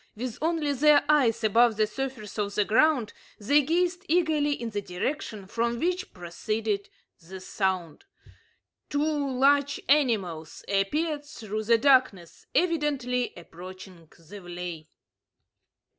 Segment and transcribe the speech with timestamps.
[0.15, 4.81] With only their eyes above the surface of the ground, they gazed eagerly in the
[4.81, 6.89] direction from which proceeded
[7.19, 8.05] the sound.
[8.89, 14.87] Two large animals appeared through the darkness, evidently approaching the vley.